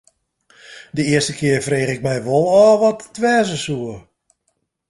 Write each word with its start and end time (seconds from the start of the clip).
De 0.95 1.03
earste 1.11 1.33
kear 1.39 1.61
frege 1.67 1.91
ik 1.97 2.01
my 2.07 2.17
wol 2.27 2.45
ôf 2.65 2.77
wat 2.81 3.03
it 3.07 3.15
wêze 3.23 3.57
soe. 3.65 3.95